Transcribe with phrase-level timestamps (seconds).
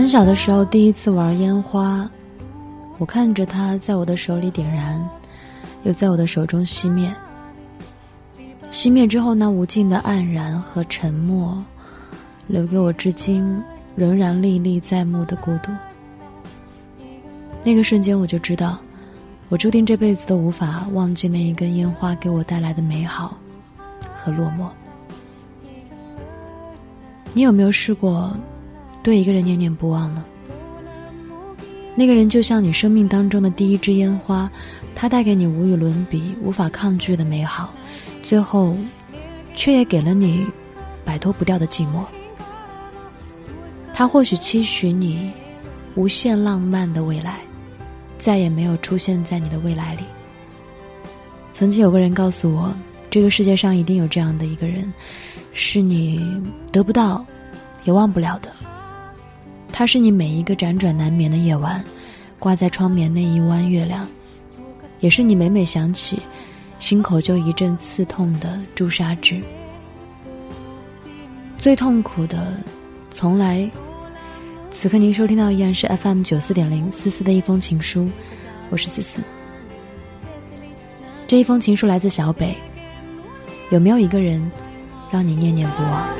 [0.00, 2.10] 很小的时候，第一次玩烟花，
[2.96, 4.98] 我看着它在我的手里点燃，
[5.82, 7.14] 又在我的手中熄灭。
[8.70, 11.62] 熄灭之后，那无尽的黯然和沉默，
[12.46, 13.62] 留给我至今
[13.94, 15.70] 仍然历历在目的孤独。
[17.62, 18.78] 那个瞬间，我就知道，
[19.50, 23.36] 我注定这辈子都无法忘记那一根烟花给我带来的美好
[24.14, 24.66] 和落寞。
[27.34, 28.34] 你有没有试过
[29.02, 30.24] 对一个人念念不忘呢？
[31.94, 34.50] 那个人就像你生命当中的第一支烟花，
[34.94, 37.74] 他带给你无与伦比、无法抗拒的美好，
[38.22, 38.76] 最后
[39.54, 40.46] 却也给了你
[41.04, 42.04] 摆脱不掉的寂寞。
[43.92, 45.30] 他或许期许你
[45.94, 47.40] 无限浪漫的未来，
[48.16, 50.04] 再也没有出现在你的未来里。
[51.52, 52.74] 曾经有个人告诉我，
[53.10, 54.90] 这个世界上一定有这样的一个人。
[55.52, 56.24] 是你
[56.72, 57.26] 得不到，
[57.82, 58.50] 也忘不了的。
[59.72, 61.82] 它是你每一个辗转难眠的夜晚，
[62.38, 64.06] 挂在窗边那一弯月亮，
[65.00, 66.20] 也是你每每想起，
[66.78, 69.40] 心口就一阵刺痛的朱砂痣。
[71.56, 72.54] 最痛苦的，
[73.10, 73.70] 从来。
[74.72, 78.08] 此刻您收听到依然是 FM 九四点零思思的一封情书，
[78.70, 79.20] 我是思思。
[81.26, 82.56] 这一封情书来自小北，
[83.70, 84.50] 有没有一个人？
[85.10, 86.19] 让你念念不忘。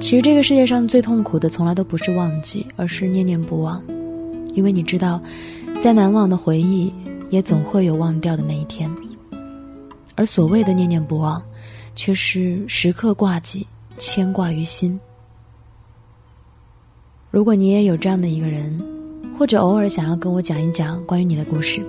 [0.00, 3.80] 其实这个世界上最痛苦的，从来都不是忘记，而是念念不忘。
[4.54, 5.22] 因为你知道，
[5.80, 6.92] 再难忘的回忆，
[7.28, 8.90] 也总会有忘掉的那一天。
[10.16, 11.40] 而所谓的念念不忘，
[11.94, 13.64] 却是时刻挂记，
[13.98, 14.98] 牵挂于心。
[17.30, 18.82] 如果你也有这样的一个人，
[19.38, 21.80] 或者偶尔想要跟我讲一讲关于你的故事，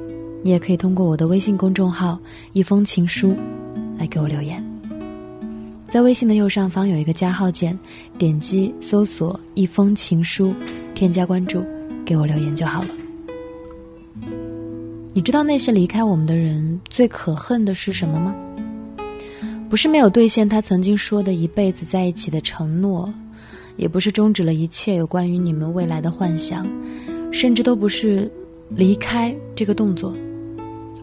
[0.43, 2.19] 你也可以通过我的微信公众号
[2.53, 3.35] “一封情书”
[3.97, 4.70] 来给我留言。
[5.91, 7.77] 在微信的右上方有一个加号键，
[8.17, 10.55] 点击搜索“一封情书”，
[10.95, 11.61] 添加关注，
[12.05, 12.87] 给我留言就好了。
[15.13, 18.33] 你知道那些离开我们的人最可恨的是什么吗？
[19.69, 23.13] 不是没有兑现他曾经说的一辈子在一起的承诺，
[23.75, 26.65] 也不是终止了一切有关于你们未来的幻想，
[27.33, 28.31] 甚至都不是
[28.69, 30.15] 离开这个动作，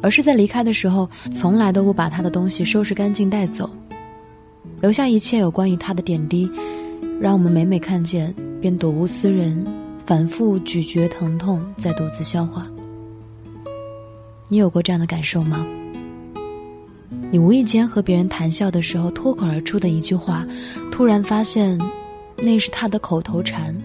[0.01, 3.69] 而是在离开的时候，从来都不把他的东西收拾干净带走。
[4.81, 6.49] 留下一切有关于他的点滴，
[7.21, 9.67] 让我们每每看见，便睹物思人，
[10.05, 12.67] 反复咀嚼疼痛，再独自消化。
[14.47, 15.67] 你有过这样的感受吗？
[17.31, 20.47] 你无意间和别人谈笑的时候，脱口而出的一句话，
[20.91, 21.79] 突然发现，
[22.37, 23.77] 那是他的口头禅。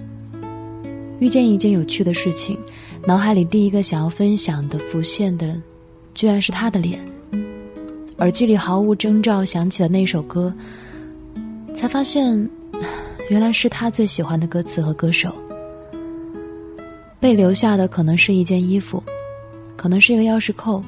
[1.19, 2.57] 遇见一件有趣的事情，
[3.05, 5.59] 脑海里第一个想要分享的浮现的，
[6.13, 7.03] 居然是他的脸。
[8.17, 10.53] 耳机里毫无征兆响起的那首歌。
[11.75, 12.49] 才发现，
[13.29, 15.33] 原来是他最喜欢的歌词和歌手。
[17.19, 19.01] 被留下的可能是一件衣服，
[19.75, 20.83] 可能是一个钥匙扣，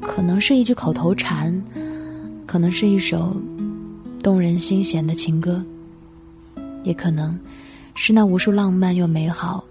[0.00, 1.52] 可能是一句口头禅，
[2.46, 3.34] 可能是一首
[4.22, 5.62] 动人心弦的情歌，
[6.84, 7.38] 也可能
[7.94, 9.64] 是那无数浪漫又美好、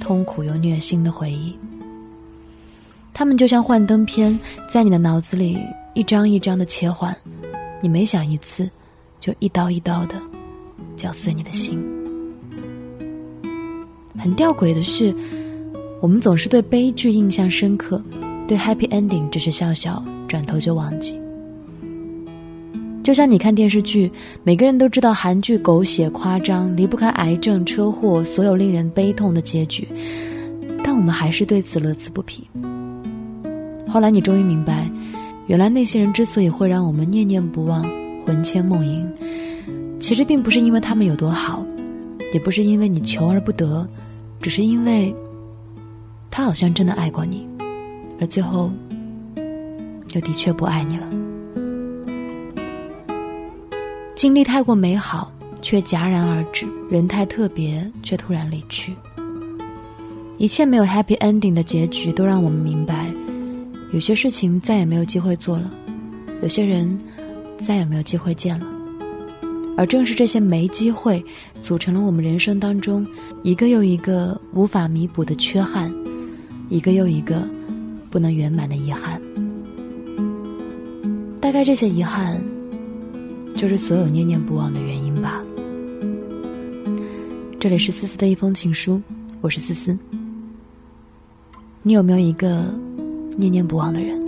[0.00, 1.56] 痛苦又虐心的回忆。
[3.12, 4.38] 他们就像幻灯片，
[4.72, 5.58] 在你的脑子里
[5.96, 7.16] 一张一张的切换，
[7.80, 8.68] 你每想一次，
[9.18, 10.14] 就一刀一刀的
[10.94, 11.82] 绞碎你的心。
[14.18, 15.14] 很吊诡的是，
[16.02, 18.02] 我们总是对悲剧印象深刻，
[18.46, 21.18] 对 happy ending 只是笑笑，转头就忘记。
[23.02, 24.12] 就像你看电视剧，
[24.44, 29.88] 每个人都知道韩剧狗血夸张，离不开癌症、车祸，所有令人悲痛的结局，
[30.84, 32.46] 但我们还是对此乐此不疲。
[33.88, 34.85] 后来你终于明白，
[35.46, 37.84] 原来那些人之所以会让我们念念不忘、
[38.26, 39.06] 魂牵梦萦，
[40.00, 41.64] 其实并不是因为他们有多好，
[42.32, 43.86] 也不是因为你求而不得，
[44.40, 45.14] 只是因为，
[46.30, 47.46] 他好像真的爱过你，
[48.20, 48.72] 而最后，
[50.14, 51.08] 又的确不爱你了。
[54.16, 55.30] 经历太过美好，
[55.62, 58.94] 却戛然而止；人太特别，却突然离去。
[60.38, 63.06] 一切没有 happy ending 的结局，都让我们明白。
[63.96, 65.72] 有些事情再也没有机会做了，
[66.42, 66.98] 有些人
[67.56, 68.66] 再也没有机会见了，
[69.74, 71.24] 而正是这些没机会，
[71.62, 73.06] 组成了我们人生当中
[73.42, 75.90] 一个又一个无法弥补的缺憾，
[76.68, 77.48] 一个又一个
[78.10, 79.18] 不能圆满的遗憾。
[81.40, 82.38] 大概这些遗憾，
[83.56, 85.42] 就是所有念念不忘的原因吧。
[87.58, 89.00] 这里是思思的一封情书，
[89.40, 89.96] 我是思思。
[91.82, 92.78] 你有没有一个？
[93.36, 94.25] 念念不忘的人。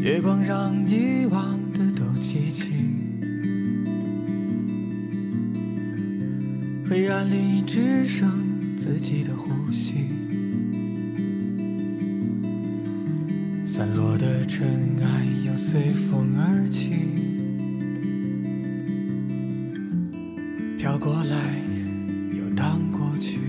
[0.00, 2.70] 月光让遗忘的都记起，
[6.88, 8.30] 黑暗里只剩
[8.76, 9.94] 自己的呼吸，
[13.66, 14.68] 散落的尘
[15.02, 16.92] 埃又随风而起，
[20.78, 21.60] 飘过来
[22.38, 23.40] 又荡过去，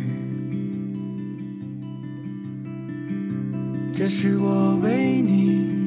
[3.94, 5.59] 这是我为你。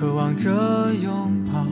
[0.00, 0.50] 渴望着
[0.94, 1.66] 拥抱，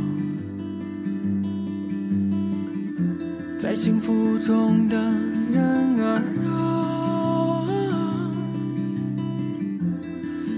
[3.59, 4.97] 在幸福中的
[5.51, 7.65] 人儿啊，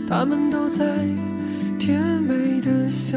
[0.09, 0.85] 他们都在
[1.79, 3.17] 甜美的笑。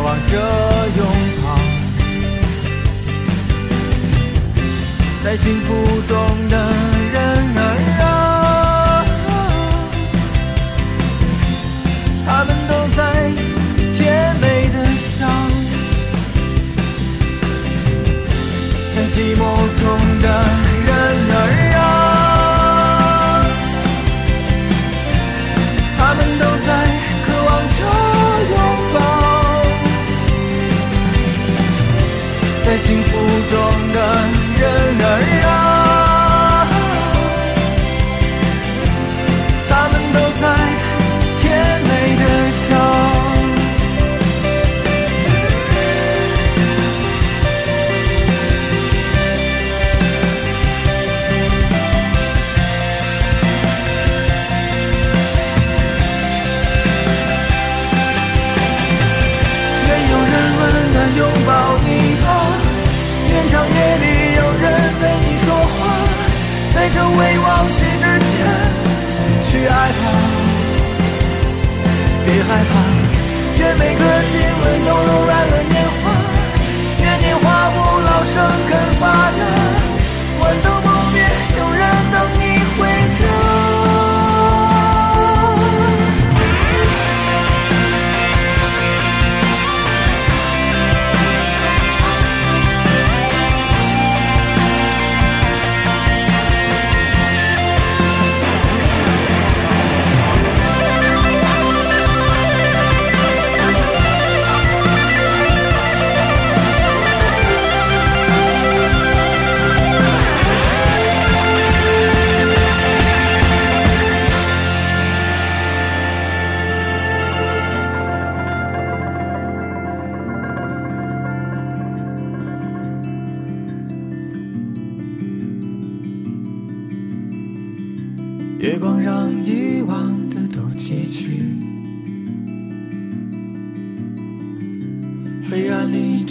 [0.00, 0.32] 渴望着
[0.96, 1.06] 拥
[1.44, 1.46] 抱，
[5.22, 6.16] 在幸福中
[6.48, 6.72] 的
[72.50, 74.49] 害怕，愿每个心。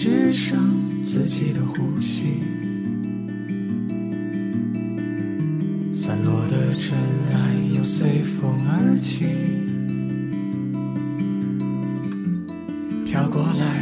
[0.02, 2.36] 只剩自己的呼吸，
[5.94, 6.98] 散落的尘
[7.34, 9.26] 埃又随风而起，
[13.06, 13.79] 飘过来。